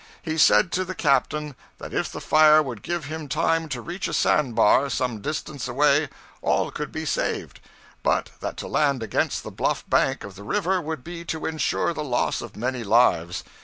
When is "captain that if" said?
0.95-2.11